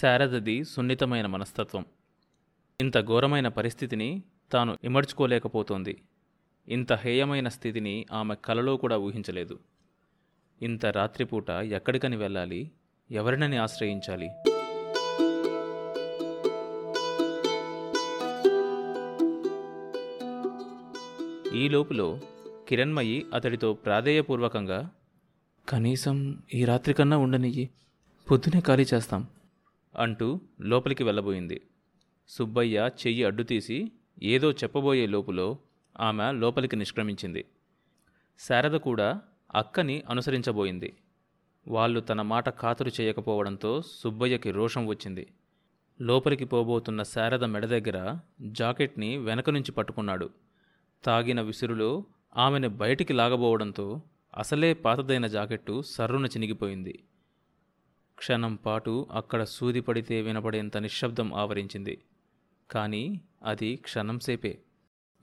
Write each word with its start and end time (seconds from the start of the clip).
శారదది 0.00 0.64
సున్నితమైన 0.64 1.26
మనస్తత్వం. 1.26 1.84
ఇంత 2.80 3.00
ఘోరమైన 3.00 3.48
పరిస్థితిని 3.48 4.22
తాను 4.52 4.78
ఇమడ్చుకోలేకపోతోంది. 4.84 6.02
ఇంత 6.68 6.92
హేయమైన 6.92 7.48
స్థితిని 7.48 8.06
ఆమె 8.12 8.34
కలలో 8.44 8.76
కూడా 8.76 8.96
ఊహించలేదు. 8.96 9.58
ఇంత 10.62 10.86
రాత్రిపూట 10.86 11.50
ఎక్కడికని 11.50 12.16
వెళ్ళాలి? 12.16 12.70
ఎవరినని 13.10 13.56
ఆశ్రయించాలి? 13.56 14.30
ఈ 21.58 21.68
లోపులో 21.68 22.20
కిరణ్మయి 22.68 23.26
అతడితో 23.34 23.72
ప్రాధేయపూర్వకంగా 23.72 24.90
కనీసం 25.68 26.42
ఈ 26.54 26.64
రాత్రికన్నా 26.64 27.16
ఉండనియ్యి. 27.16 27.70
పొద్దునే 28.30 28.60
ఖాళీ 28.60 28.86
చేస్తాం. 28.94 29.26
అంటూ 29.96 30.40
లోపలికి 30.60 31.04
వెళ్ళబోయింది. 31.04 31.60
సుబ్బయ్య 32.28 32.90
చెయ్యి 33.06 33.24
అడ్డుతీసి 33.24 33.92
ఏదో 34.22 34.52
చెప్పబోయే 34.52 35.06
లోపులో 35.06 35.58
ఆమె 36.00 36.32
లోపలికి 36.32 36.76
నిష్క్రమించింది. 36.76 37.44
శారద 38.38 38.76
కూడా 38.76 39.20
అక్కని 39.54 40.02
అనుసరించబోయింది. 40.08 40.96
వాళ్ళు 41.68 42.00
తన 42.00 42.22
మాట 42.22 42.48
ఖాతరు 42.48 42.90
చేయకపోవడంతో 43.00 43.82
సుబ్బయ్యకి 43.82 44.50
రోషం 44.50 44.86
వచ్చింది. 44.86 45.26
లోపలికి 46.00 46.44
పోబోతున్న 46.44 47.02
శారద 47.02 47.44
మెడ 47.44 47.66
దగ్గర 47.66 48.18
జాకెట్ని 48.42 49.16
వెనక 49.16 49.50
నుంచి 49.50 49.72
పట్టుకున్నాడు. 49.72 50.30
తాగిన 51.04 51.40
విసురులో 51.40 52.04
ఆమెను 52.36 52.68
బయటికి 52.68 53.12
లాగబోవడంతో 53.12 54.02
అసలే 54.36 54.74
పాతదైన 54.74 55.26
జాకెట్టు 55.26 55.82
సర్రున 55.82 56.26
చినిగిపోయింది. 56.26 57.02
క్షణం 58.22 58.54
పాటు 58.54 59.08
అక్కడ 59.12 59.44
సూది 59.44 59.80
పడితే 59.80 60.22
వినపడేంత 60.22 60.76
నిశ్శబ్దం 60.76 61.34
ఆవరించింది. 61.34 62.02
కానీ 62.70 63.20
అది 63.42 63.76
క్షణంసేపే 63.76 64.58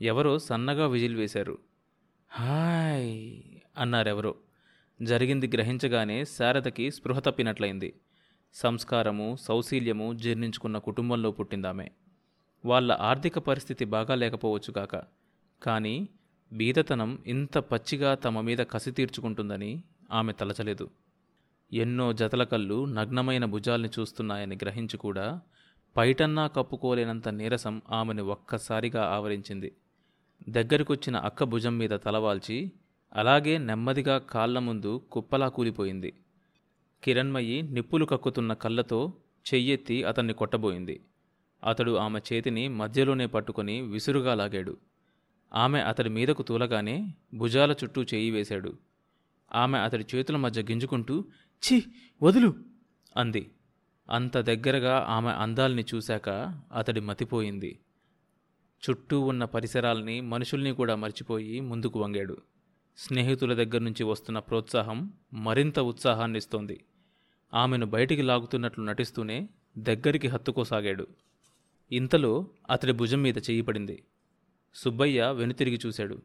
ఎవరో 0.02 0.40
సన్నగా 0.40 0.88
విజిల్ 0.88 1.16
వేశారు. 1.16 1.58
హాయ్! 2.32 3.42
అన్నారెవరో. 3.78 4.36
జరిగింది 5.02 5.48
గ్రహించగానే 5.48 6.26
శారదకి 6.26 6.92
స్పృహ 6.92 7.20
తప్పినట్లయింది. 7.20 7.94
సంస్కారము 8.54 9.38
సౌశీల్యము 9.42 10.14
జీర్ణించుకున్న 10.14 10.78
కుటుంబంలో 10.78 11.32
పుట్టిందామె. 11.32 11.90
వాళ్ళ 12.66 12.92
ఆర్థిక 12.92 13.40
పరిస్థితి 13.40 13.86
బాగా 13.86 14.16
లేకపోవచ్చు 14.16 14.72
కాక 14.72 15.04
కానీ 15.62 16.10
బీదతనం 16.52 17.24
ఇంత 17.28 17.58
పచ్చిగా 17.58 18.16
తమ 18.16 18.42
మీద 18.42 18.58
కసి 18.58 18.92
తీర్చుకుంటుందని 18.92 19.84
ఆమె 20.12 20.34
తలచలేదు. 20.34 20.90
ఎన్నో 21.74 22.14
జతల 22.14 22.44
కళ్ళు 22.44 22.86
నగ్నమైన 22.86 23.46
భుజాల్ని 23.46 23.90
చూస్తున్నాయని 24.00 24.56
గ్రహించి 24.56 24.98
కూడా 24.98 25.42
పైటన్నా 25.98 26.48
కప్పుకోలేనంత 26.48 27.30
నీరసం 27.30 27.82
ఆమెను 27.92 28.24
ఒక్కసారిగా 28.24 29.04
ఆవరించింది. 29.04 29.76
దగ్గరికొచ్చిన 30.50 31.18
అక్క 31.18 31.44
భుజం 31.44 31.78
మీద 31.78 31.90
తలవాల్చి 31.90 32.72
అలాగే 33.16 33.58
నెమ్మదిగా 33.58 34.18
కాళ్ళ 34.18 34.60
ముందు 34.60 35.02
కుప్పలా 35.12 35.48
కూలిపోయింది. 35.48 36.14
కిరణ్మయి 37.04 37.62
నిప్పులు 37.62 38.06
కక్కుతున్న 38.06 38.54
కళ్ళతో 38.54 39.14
చెయ్యెత్తి 39.54 40.04
అతన్ని 40.04 40.34
కొట్టబోయింది. 40.34 41.04
అతడు 41.64 41.96
ఆమె 41.96 42.20
చేతిని 42.34 42.68
మధ్యలోనే 42.68 43.26
పట్టుకొని 43.26 43.82
విసురుగా 43.82 44.36
లాగాడు. 44.36 44.78
ఆమె 45.54 45.80
అతడి 45.80 46.10
మీదకు 46.10 46.44
తూలగానే 46.44 47.14
భుజాల 47.34 47.72
చుట్టూ 47.72 48.04
చేయి 48.04 48.32
వేశాడు. 48.32 48.74
ఆమె 49.56 49.78
అతడి 49.78 50.06
చేతుల 50.16 50.36
మధ్య 50.36 50.62
గింజుకుంటూ 50.62 51.26
ఛీ 51.66 51.84
వదులు. 52.24 52.54
అంది. 53.18 53.52
అంత 54.10 54.38
దగ్గరగా 54.38 55.06
ఆమె 55.10 55.30
అందాల్ని 55.30 55.86
చూశాక 55.96 56.30
అతడి 56.76 57.00
మతిపోయింది. 57.00 57.80
చుట్టూ 58.90 59.20
ఉన్న 59.20 59.46
పరిసరాల్ని 59.46 60.22
మనుషుల్ని 60.22 60.72
కూడా 60.72 60.96
మర్చిపోయి 60.96 61.60
ముందుకు 61.60 62.00
వంగాడు. 62.00 62.38
స్నేహితుల 62.98 63.54
దగ్గర 63.54 63.80
నుంచి 63.80 64.04
వస్తున్న 64.04 64.40
ప్రోత్సాహం 64.40 65.14
మరింత 65.34 65.80
ఉత్సాహాన్నిస్తోంది. 65.80 66.84
ఆమెను 67.54 67.86
బయటికి 67.86 68.22
లాగుతున్నట్లు 68.22 68.84
నటిస్తూనే 68.84 69.50
దగ్గరికి 69.78 70.28
హత్తుకోసాగాడు. 70.28 71.08
ఇంతలో 71.92 72.48
అతడి 72.70 72.92
భుజం 72.92 73.22
మీద 73.22 73.38
చెయ్యి 73.38 73.62
పడింది. 73.62 74.04
సుబ్బయ్య 74.76 75.32
వెనుతిరిగి 75.32 75.80
చూశాడు. 75.86 76.22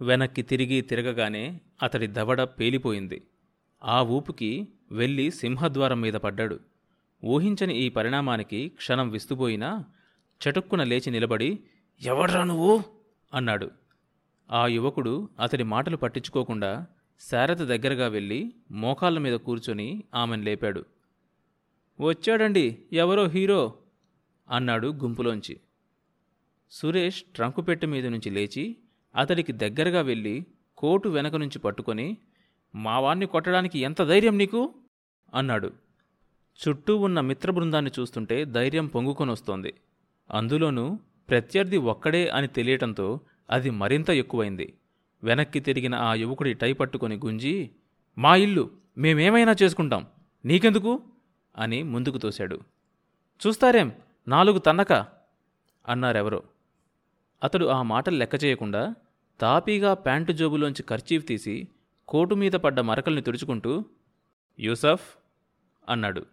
వెనక్కి 0.00 0.42
తిరిగి 0.42 0.80
తిరగగానే 0.80 1.60
అతడి 1.82 2.06
దవడ 2.06 2.42
పేలిపోయింది. 2.42 3.22
ఆ 3.84 4.02
ఊపుకి 4.02 4.68
వెళ్ళి 4.92 5.30
సింహద్వారం 5.30 6.00
మీద 6.00 6.14
పడ్డాడు. 6.14 6.60
ఊహించని 7.24 7.76
ఈ 7.76 7.88
పరిణామానికి 7.88 8.68
క్షణం 8.68 9.10
విస్తుపోయినా 9.10 9.84
చటుక్కున 10.40 10.84
లేచి 10.84 11.10
నిలబడి 11.10 11.60
ఎవడ్రా 12.02 12.44
నువ్వు? 12.44 12.82
అన్నాడు. 13.34 13.70
ఆ 14.50 14.66
యువకుడు 14.66 15.28
అతడి 15.40 15.62
మాటలు 15.62 15.96
పట్టించుకోకుండా 15.96 16.86
శారద 17.30 17.56
దగ్గరగా 17.56 18.08
వెళ్ళి 18.08 18.54
మోకాళ్ళ 18.70 19.18
మీద 19.18 19.34
కూర్చొని 19.34 20.04
ఆమెను 20.14 20.42
లేపాడు. 20.42 20.84
వచ్చాడండి 22.00 22.78
ఎవరో 22.92 23.26
హీరో? 23.26 23.74
అన్నాడు 24.50 24.88
గుంపులోంచి. 24.88 25.60
సురేష్ 26.70 27.22
ట్రంకు 27.22 27.60
పెట్టె 27.60 27.86
మీద 27.86 28.06
నుంచి 28.06 28.30
లేచి 28.30 28.76
అతడికి 29.16 29.52
దగ్గరగా 29.52 30.00
వెళ్ళి 30.00 30.46
కోటు 30.76 31.08
వెనక 31.08 31.34
నుంచి 31.34 31.58
పట్టుకొని 31.58 32.16
మా 32.74 33.00
వాణ్ణి 33.00 33.26
కొట్టడానికి 33.26 33.78
ఎంత 33.78 34.02
ధైర్యం 34.02 34.38
నీకు? 34.38 34.74
అన్నాడు. 35.34 35.72
చుట్టూ 36.68 36.96
ఉన్న 36.96 37.20
మిత్ర 37.20 37.50
బృందాన్ని 37.50 37.90
చూస్తుంటే 38.00 38.44
ధైర్యం 38.44 38.86
పొంగుకొనొస్తోంది. 38.86 39.74
అందులోనూ 40.30 40.98
ప్రత్యర్థి 41.28 41.76
ఒక్కడే 41.76 42.28
అని 42.28 42.48
తెలియటంతో 42.48 43.20
అది 43.50 43.70
మరింత 43.70 44.10
ఎక్కువైంది. 44.10 44.74
వెనక్కి 45.22 45.60
తిరిగిన 45.60 45.94
ఆ 45.94 46.14
యువకుడి 46.14 46.54
టై 46.54 46.72
పట్టుకొని 46.72 47.16
గుంజి 47.16 47.70
మా 48.18 48.36
ఇల్లు 48.36 48.70
మేమేమైనా 48.98 49.54
చేసుకుంటాం. 49.62 50.06
నీకెందుకు? 50.44 51.02
అని 51.56 51.82
ముందుకు 51.82 52.18
తోశాడు. 52.18 52.60
చూస్తారేం 53.46 53.92
నాలుగు 54.28 54.58
తన్నక? 54.58 54.92
అన్నారెవరో. 55.88 56.42
అతడు 57.44 57.66
ఆ 57.66 57.82
మాటలు 57.82 58.16
లెక్క 58.16 58.44
చేయకుండా 58.44 58.94
తాపీగా 59.40 59.94
ప్యాంటు 59.94 60.32
జోబులోంచి 60.32 60.82
ఖర్చీఫ్ 60.82 61.26
తీసి 61.26 61.68
కోటు 62.10 62.34
మీద 62.34 62.52
పడ్డ 62.52 62.80
మరకల్ని 62.80 63.22
తుడుచుకుంటూ 63.22 63.84
యూసఫ్ 64.60 65.18
అన్నాడు. 65.88 66.26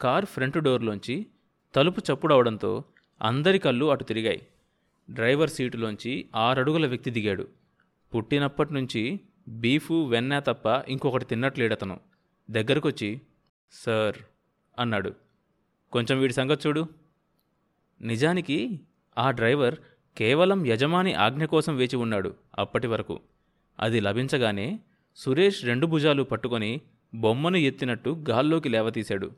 కార్ 0.00 0.26
ఫ్రంట్ 0.26 0.58
డోర్లోంచి 0.58 1.26
తలుపు 1.74 2.00
చప్పుడవడంతో 2.00 2.84
అందరి 3.22 3.58
కళ్ళు 3.58 3.86
అటు 3.86 4.04
తిరిగాయి. 4.04 4.46
డ్రైవర్ 5.10 5.50
సీటులోంచి 5.50 6.28
ఆరడుగుల 6.36 6.86
వ్యక్తి 6.86 7.10
దిగాడు. 7.10 7.48
పుట్టినప్పటి 8.14 8.74
నుంచి 8.74 9.20
బీఫు 9.48 10.04
వెన్న 10.04 10.38
తప్ప 10.38 10.84
ఇంకొకటి 10.88 11.24
తిన్నట్లేడతను. 11.24 12.00
దగ్గరకొచ్చి 12.50 13.20
సార్ 13.72 14.16
అన్నాడు. 14.78 15.14
కొంచెం 15.92 16.20
వీడి 16.20 16.32
సంగతి 16.32 16.68
చూడు. 16.68 16.86
నిజానికి 18.00 18.80
ఆ 19.18 19.30
డ్రైవర్ 19.30 19.74
కేవలం 20.16 20.66
యజమాని 20.66 21.14
ఆజ్ఞ 21.14 21.44
కోసం 21.44 21.76
వేచి 21.76 21.96
ఉన్నాడు 21.96 22.34
అప్పటి 22.58 22.86
వరకు. 22.86 23.20
అది 23.80 24.00
లభించగానే 24.00 24.80
సురేష్ 25.16 25.64
రెండు 25.64 25.86
భుజాలు 25.86 26.22
పట్టుకొని 26.22 26.80
బొమ్మను 27.14 27.56
ఎత్తినట్టు 27.56 28.24
గాల్లోకి 28.30 28.68
లేవతీశాడు. 28.68 29.30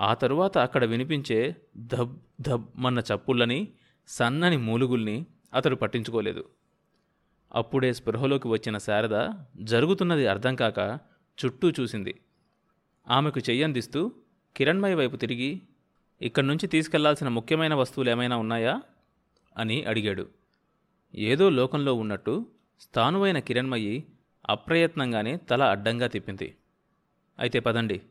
ఆ 0.00 0.14
తరువాత 0.14 0.58
అక్కడ 0.58 0.84
వినిపించే 0.84 1.56
ధబ్ 1.76 2.18
ధబ్ 2.40 2.66
మన్న 2.76 2.98
చప్పుళ్ళని 2.98 3.68
సన్నని 4.08 4.56
మూలుగుల్ని 4.56 5.26
అతడు 5.54 5.76
పట్టించుకోలేదు. 5.76 6.44
అప్పుడే 7.54 7.92
స్పృహలోకి 7.92 8.48
వచ్చిన 8.48 8.78
శారద 8.78 9.28
జరుగుతున్నది 9.62 10.26
అర్థం 10.26 10.56
కాక 10.56 10.98
చుట్టూ 11.44 11.70
చూసింది. 11.70 12.20
ఆమెకు 13.08 13.40
చెయ్యందిస్తూ 13.40 14.12
కిరణ్మయ్య 14.56 14.94
వైపు 14.94 15.16
తిరిగి 15.16 15.60
ఇక్కడి 16.22 16.46
నుంచి 16.46 16.66
తీసుకెళ్ళాల్సిన 16.66 17.28
ముఖ్యమైన 17.28 17.74
వస్తువులు 17.74 18.10
ఏమైనా 18.10 18.36
ఉన్నాయా? 18.36 18.82
అని 19.56 19.84
అడిగాడు. 19.84 20.28
ఏదో 21.14 21.50
లోకంలో 21.50 21.94
ఉన్నట్టు 21.94 22.46
స్థానువైన 22.80 23.38
కిరణ్మయి 23.38 24.04
అప్రయత్నంగానే 24.50 25.36
తల 25.36 25.62
అడ్డంగా 25.62 26.06
తిప్పింది. 26.06 26.56
అయితే 27.38 27.60
పదండి. 27.60 28.02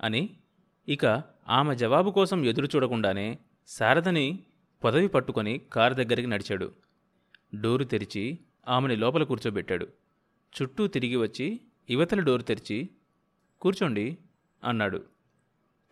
అని 0.00 0.30
ఇక 0.88 1.22
ఆమె 1.48 1.76
జవాబు 1.76 2.10
కోసం 2.10 2.44
ఎదురు 2.44 2.66
చూడకుండానే 2.66 3.38
శారదని 3.66 4.38
పదవి 4.84 5.08
పట్టుకొని 5.08 5.60
కారు 5.72 5.94
దగ్గరికి 5.94 6.26
నడిచాడు. 6.26 6.72
డోరు 7.54 7.84
తెరిచి 7.84 8.38
ఆమెని 8.68 8.96
లోపల 8.96 9.22
కూర్చోబెట్టాడు. 9.22 9.88
చుట్టూ 10.62 10.86
తిరిగి 10.86 11.16
వచ్చి 11.16 11.60
యువతల 11.90 12.20
డోరు 12.20 12.42
తెరిచి 12.42 12.88
కూర్చోండి 13.60 14.18
అన్నాడు. 14.64 15.04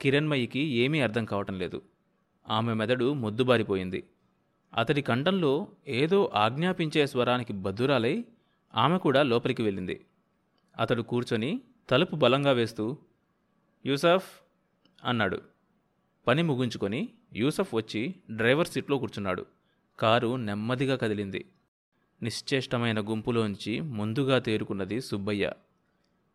కిరణ్మయికి 0.00 0.58
ఏమీ 0.58 1.00
అర్థం 1.00 1.24
కావటం 1.24 1.58
లేదు. 1.58 1.82
ఆమె 2.48 2.74
మెదడు 2.74 3.12
మొద్దుబారిపోయింది. 3.12 4.08
అతడి 4.76 5.02
కంఠంలో 5.02 5.68
ఏదో 5.88 6.30
ఆజ్ఞాపించే 6.34 7.06
స్వరానికి 7.06 7.52
బద్దురాలై 7.52 8.24
ఆమె 8.76 8.98
కూడా 8.98 9.22
లోపలికి 9.22 9.62
వెళ్ళింది. 9.62 10.06
అతడు 10.80 11.02
కూర్చొని 11.02 11.60
తలుపు 11.90 12.16
బలంగా 12.16 12.52
వేస్తూ 12.52 12.98
యూసఫ్ 13.86 14.40
అన్నాడు. 15.04 15.40
పని 16.26 16.42
ముగించుకొని 16.42 17.08
యూసఫ్ 17.34 17.74
వచ్చి 17.74 18.14
డ్రైవర్ 18.30 18.66
సీట్లో 18.66 18.98
కూర్చున్నాడు. 18.98 19.46
కారు 19.98 20.36
నెమ్మదిగా 20.36 20.96
కదిలింది. 20.96 21.44
నిశ్చేష్టమైన 22.22 23.00
గుంపులోంచి 23.00 23.80
ముందుగా 23.80 24.38
తేరుకున్నది 24.38 25.00
సుబ్బయ్య. 25.00 25.52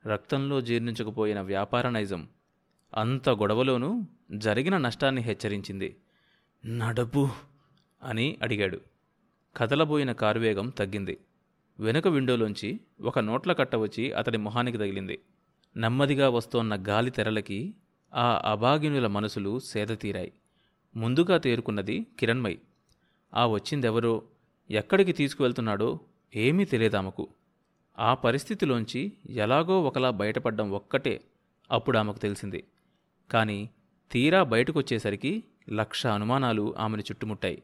రక్తంలో 0.08 0.62
జీర్ణించకపోయిన 0.62 1.42
వ్యాపార 1.42 1.90
నైజం. 1.90 2.30
అంత 2.94 3.30
గొడవలోనూ 3.30 4.04
జరిగిన 4.32 4.78
నష్టాన్ని 4.78 5.22
హెచ్చరించింది. 5.22 5.96
నడపు 6.66 7.30
అని 8.04 8.38
అడిగాడు. 8.42 8.82
కదలబోయిన 9.58 10.12
కారు 10.12 10.40
వేగం 10.40 10.70
తగ్గింది. 10.70 11.18
వెనుక 11.82 12.08
విండోలోంచి 12.08 12.80
ఒక 13.02 13.20
నోట్ల 13.20 13.54
కట్ట 13.54 13.76
వచ్చి 13.76 14.12
అతడి 14.12 14.38
మొహానికి 14.38 14.78
తగిలింది. 14.78 15.20
నెమ్మదిగా 15.78 16.30
వస్తోన్న 16.30 16.84
గాలి 16.88 17.12
తెరలకి 17.12 17.74
ఆ 18.14 18.42
అభాగినుల 18.52 19.08
మనసులు 19.08 19.60
సేదతీరాయి 19.60 20.34
ముందుగా 20.96 21.38
తేరుకున్నది 21.38 22.08
కిరణ్మయ్. 22.20 22.58
ఆ 23.34 23.46
వచ్చిందెవరో 23.46 24.24
ఎక్కడికి 24.72 25.14
తీసుకువెళ్తున్నాడో 25.14 26.00
ఏమీ 26.36 26.66
తెలియదామకు 26.66 27.28
ఆ 28.00 28.14
పరిస్థితిలోంచి 28.14 29.14
ఎలాగో 29.30 29.82
ఒకలా 29.82 30.10
బయటపడ్డం 30.10 30.72
ఒక్కటే 30.72 31.22
అప్పుడు 31.72 31.98
ఆమెకు 31.98 32.20
తెలిసింది. 32.20 32.64
కానీ 33.32 33.70
తీరా 34.12 34.44
బయటకొచ్చేసరికి 34.44 35.44
లక్ష 35.70 36.08
అనుమానాలు 36.08 36.76
ఆమెను 36.78 37.02
చుట్టుముట్టాయి. 37.02 37.64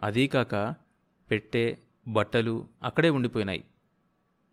అదీకాక 0.00 0.74
పెట్టే 1.30 1.78
బట్టలు 2.08 2.68
అక్కడే 2.82 3.10
ఉండిపోయినాయి. 3.10 3.64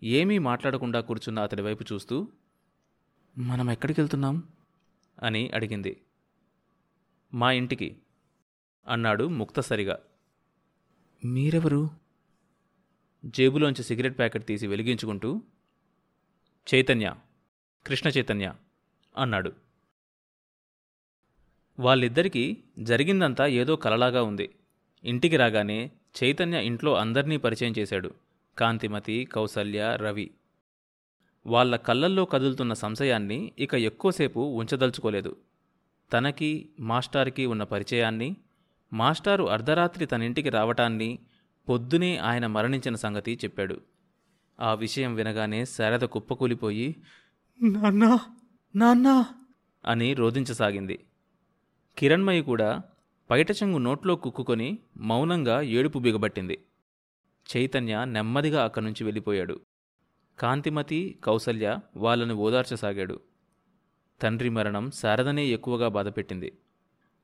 ఏమీ 0.03 0.37
మాట్లాడకుండా 0.37 1.01
కూర్చున్న 1.01 1.39
అతడి 1.39 1.61
వైపు 1.61 1.93
చూస్తూ 1.93 2.31
మనం 3.37 3.71
ఎక్కడికి 3.71 4.01
వెళ్తున్నాం 4.01 4.43
అని 5.23 5.49
అడిగింది. 5.49 6.01
మా 7.33 7.51
ఇంటికి 7.51 7.97
అన్నాడు 8.87 9.23
ముక్తసరిగా 9.23 9.99
మీరెవరు? 11.25 11.89
జేబులోంచి 13.25 13.83
సిగరెట్ 13.83 14.17
ప్యాకెట్ 14.17 14.47
తీసి 14.47 14.67
వెలిగించుకుంటూ 14.67 15.41
చైతన్య 16.73 17.15
కృష్ణ 17.85 18.09
చైతన్య 18.09 18.53
అన్నాడు. 19.17 19.51
వాళ్ళిద్దరికీ 21.79 22.63
జరిగిందంతా 22.79 23.47
ఏదో 23.47 23.75
కలలాగా 23.75 24.23
ఉంది. 24.23 24.55
ఇంటికి 25.03 25.37
రాగానే 25.37 25.91
చైతన్య 26.23 26.65
ఇంట్లో 26.65 26.95
అందర్నీ 26.95 27.37
పరిచయం 27.37 27.73
చేశాడు. 27.77 28.11
కాంతిమతి 28.57 29.25
కౌసల్య 29.25 29.97
రవి. 30.01 30.31
వాళ్ళ 31.45 31.75
కళ్ళల్లో 31.75 32.25
కదులుతున్న 32.25 32.73
సంశయాన్ని 32.73 33.51
ఇక 33.59 33.75
ఎక్కువసేపు 33.75 34.39
ఉంచదలుచుకోలేదు. 34.39 35.35
తనకి 36.13 36.69
మాస్టార్కి 36.79 37.45
ఉన్న 37.45 37.63
పరిచయాన్ని 37.63 38.35
మాస్టారు 38.93 39.43
అర్ధరాత్రి 39.43 40.05
తనింటికి 40.05 40.49
రావటాన్ని 40.49 41.19
పొద్దునే 41.69 42.17
ఆయన 42.17 42.47
మరణించిన 42.47 42.95
సంగతి 42.95 43.39
చెప్పాడు. 43.43 43.81
ఆ 44.59 44.73
విషయం 44.73 45.15
వినగానే 45.15 45.65
శారద 45.65 45.99
కుప్పకూలిపోయి 45.99 46.95
నాన్నా 47.63 48.19
నాన్నా 48.75 49.25
అని 49.85 50.13
రోధించసాగింది. 50.13 50.99
కిరణ్మయి 51.97 52.41
కూడా 52.41 52.81
పైట 53.29 53.51
చెంగు 53.51 53.77
నోట్లో 53.77 54.15
కుక్కుకొని 54.15 54.77
మౌనంగా 54.97 55.61
ఏడుపు 55.61 55.99
బిగబట్టింది. 55.99 56.65
చైతన్య 57.57 58.05
నెమ్మదిగా 58.05 58.63
అక్కడి 58.63 58.85
నుంచి 58.85 59.03
వెళ్ళిపోయాడు. 59.03 59.61
కాంతిమతి 60.39 61.19
కౌసల్య 61.23 61.77
వాళ్ళని 61.97 62.33
ఓదార్చసాగాడు. 62.33 63.19
తండ్రి 64.21 64.49
మరణం 64.49 64.91
శారదనే 64.91 65.45
ఎక్కువగా 65.45 65.87
బాధపెట్టింది. 65.87 66.53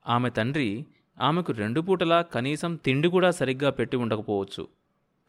ఆమె 0.08 0.30
తండ్రి 0.30 0.86
ఆమెకు 1.22 1.52
రెండు 1.52 1.82
పూటలా 1.82 2.22
కనీసం 2.22 2.76
తిండి 2.76 3.08
కూడా 3.08 3.32
సరిగ్గా 3.32 3.70
పెట్టి 3.70 3.98
ఉండకపోవచ్చు. 3.98 4.68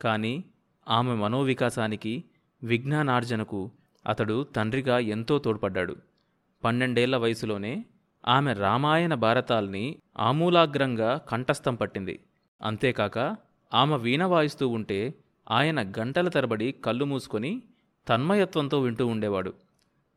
కానీ 0.02 0.44
ఆమె 0.88 1.14
మనోవికాసానికి 1.14 2.24
విజ్ఞానార్జనకు 2.62 3.70
అతడు 4.08 4.46
తండ్రిగా 4.56 4.98
ఎంతో 4.98 5.38
తోడ్పడ్డాడు. 5.38 5.96
పన్నెండేళ్ళ 6.64 7.16
వయసులోనే 7.16 7.84
ఆమె 8.28 8.52
రామాయణ 8.52 9.14
భారతాల్ని 9.14 9.98
ఆమూలాగ్రంగా 10.18 11.16
కంఠస్థం 11.16 11.74
పట్టింది. 11.74 12.20
అంతేకాక 12.62 13.36
ఆమె 13.74 13.96
వీణ 13.96 14.24
వాయిస్తూ 14.24 14.68
ఉంటే 14.68 15.14
ఆయన 15.50 15.92
గంటల 15.98 16.28
తరబడి 16.28 16.72
కళ్ళు 16.72 17.04
మూసుకొని 17.04 17.62
తన్మయత్వంతో 18.08 18.80
వింటూ 18.80 19.06
ఉండేవాడు. 19.06 19.54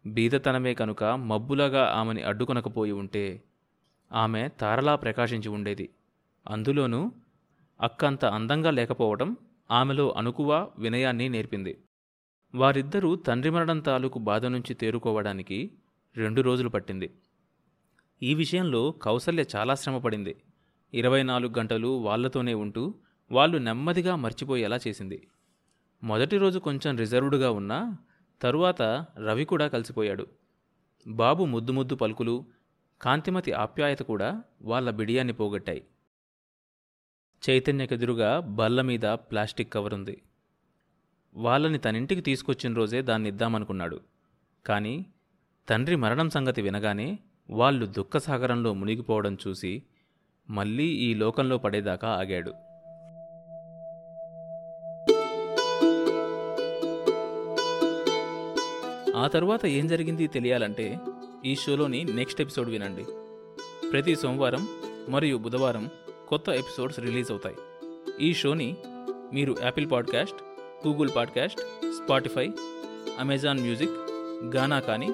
బీదతనమే 0.07 0.73
కనుక 0.73 1.03
మబ్బులాగా 1.03 1.93
ఆమెని 1.95 2.23
అడ్డుకొనకపోయి 2.23 2.91
ఉంటే 2.91 3.43
ఆమె 4.13 4.47
తారలా 4.47 4.95
ప్రకాశించి 4.95 5.49
ఉండేది. 5.49 5.89
అందులోనూ 6.49 7.11
అక్కంత 7.81 8.25
అందంగా 8.25 8.71
లేకపోవడం 8.71 9.37
ఆమెలో 9.71 10.13
అనుకువ 10.17 10.67
వినయాన్ని 10.77 11.29
నేర్పింది. 11.29 11.77
వారిద్దరూ 12.55 13.15
తండ్రి 13.15 13.49
మరణం 13.49 13.79
తాలూకు 13.79 14.19
బాధ 14.19 14.45
నుంచి 14.45 14.73
తేరుకోవడానికి 14.73 15.71
రెండు 16.17 16.41
రోజులు 16.41 16.69
పట్టింది. 16.69 17.09
ఈ 18.23 18.33
విషయంలో 18.33 18.91
కౌసల్య 18.91 19.43
చాలా 19.55 19.75
శ్రమపడింది. 19.75 20.35
ఇరవై 20.93 21.23
నాలుగు 21.23 21.53
గంటలు 21.59 21.87
వాళ్ళతోనే 21.87 22.53
ఉంటూ 22.53 22.93
వాళ్ళు 23.31 23.57
నెమ్మదిగా 23.57 24.15
మర్చిపోయేలా 24.15 24.79
చేసింది. 24.87 25.27
మొదటి 26.03 26.37
రోజు 26.37 26.59
కొంచెం 26.59 26.97
రిజర్వ్డ్గా 26.97 27.51
ఉన్నా 27.51 27.97
తరువాత 28.41 28.81
రవి 29.25 29.45
కూడా 29.45 29.67
కలిసిపోయాడు. 29.67 30.27
బాబు 31.07 31.45
ముద్దు 31.45 31.71
ముద్దు 31.71 31.95
పలుకులు 31.95 32.45
కాంతిమతి 33.01 33.51
ఆప్యాయత 33.51 33.99
కూడా 33.99 34.43
వాళ్ళ 34.61 34.91
బిడియాన్ని 34.91 35.33
పోగొట్టాయి. 35.33 35.85
చైతన్యకెదురుగా 37.49 38.39
బల్ల 38.39 38.81
మీద 38.81 39.01
ప్లాస్టిక్ 39.01 39.73
కవర్ 39.73 39.93
ఉంది. 39.93 40.21
వాళ్ళని 41.35 41.77
తనింటికి 41.77 42.21
తీసుకొచ్చిన 42.21 42.73
రోజే 42.73 43.01
దాన్ని 43.01 43.29
ఇద్దామనుకున్నాడు. 43.29 43.99
కానీ 44.65 45.05
తండ్రి 45.69 45.95
మరణం 45.95 46.29
సంగతి 46.29 46.61
వినగానే 46.61 47.19
వాళ్ళు 47.49 47.85
దుఃఖసాగరంలో 47.85 48.73
మునిగిపోవడం 48.73 49.37
చూసి 49.47 49.83
మళ్ళీ 50.49 50.83
ఈ 50.83 51.13
లోకంలో 51.13 51.57
పడేదాకా 51.57 52.07
ఆగాడు. 52.07 52.53
ఆ 59.17 59.27
తరువాత 59.27 59.65
ఏం 59.65 59.87
జరిగింది 59.87 60.27
తెలియాలంటే 60.27 60.99
ఈ 61.45 61.55
షోలోని 61.55 62.03
నెక్స్ట్ 62.03 62.41
ఎపిసోడ్ 62.41 62.69
వినండి. 62.69 63.05
ప్రతి 63.89 64.15
సోమవారం 64.15 64.67
మరియు 65.09 65.37
బుధవారం 65.37 65.89
కొత్త 66.27 66.49
ఎపిసోడ్స్ 66.49 66.99
రిలీజ్ 66.99 67.31
అవుతాయి. 67.31 67.55
ఈ 68.21 68.33
షోని 68.33 68.77
మీరు 69.33 69.55
Apple 69.61 69.91
podcast 69.91 70.37
Google 70.87 71.09
podcast 71.15 71.61
Spotify 71.91 72.51
Amazon 73.19 73.59
music 73.59 73.91
Gaana 74.55 74.79
కానీ 74.79 75.13